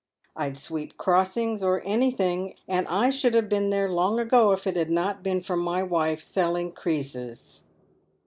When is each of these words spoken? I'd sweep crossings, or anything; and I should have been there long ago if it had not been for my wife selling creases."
I'd 0.35 0.57
sweep 0.57 0.97
crossings, 0.97 1.61
or 1.61 1.81
anything; 1.85 2.55
and 2.67 2.87
I 2.87 3.11
should 3.11 3.35
have 3.35 3.47
been 3.47 3.69
there 3.69 3.87
long 3.87 4.19
ago 4.19 4.51
if 4.51 4.65
it 4.65 4.75
had 4.75 4.89
not 4.89 5.21
been 5.21 5.43
for 5.43 5.55
my 5.55 5.83
wife 5.83 6.23
selling 6.23 6.71
creases." 6.71 7.65